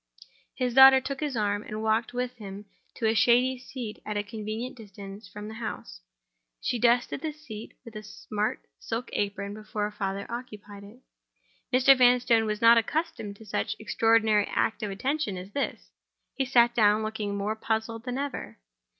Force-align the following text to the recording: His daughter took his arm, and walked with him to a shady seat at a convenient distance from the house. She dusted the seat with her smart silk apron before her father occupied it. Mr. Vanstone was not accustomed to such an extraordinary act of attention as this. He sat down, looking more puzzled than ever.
His 0.55 0.73
daughter 0.73 0.99
took 0.99 1.19
his 1.19 1.37
arm, 1.37 1.61
and 1.61 1.83
walked 1.83 2.11
with 2.11 2.37
him 2.37 2.65
to 2.95 3.05
a 3.05 3.13
shady 3.13 3.59
seat 3.59 4.01
at 4.03 4.17
a 4.17 4.23
convenient 4.23 4.75
distance 4.75 5.27
from 5.27 5.47
the 5.47 5.53
house. 5.53 6.01
She 6.59 6.79
dusted 6.79 7.21
the 7.21 7.31
seat 7.31 7.75
with 7.85 7.93
her 7.93 8.01
smart 8.01 8.65
silk 8.79 9.11
apron 9.13 9.53
before 9.53 9.83
her 9.83 9.91
father 9.91 10.25
occupied 10.27 10.83
it. 10.83 11.01
Mr. 11.71 11.95
Vanstone 11.95 12.47
was 12.47 12.61
not 12.63 12.79
accustomed 12.79 13.35
to 13.35 13.45
such 13.45 13.73
an 13.75 13.81
extraordinary 13.81 14.47
act 14.49 14.81
of 14.81 14.89
attention 14.89 15.37
as 15.37 15.51
this. 15.51 15.91
He 16.33 16.45
sat 16.45 16.73
down, 16.73 17.03
looking 17.03 17.37
more 17.37 17.55
puzzled 17.55 18.03
than 18.05 18.17
ever. 18.17 18.57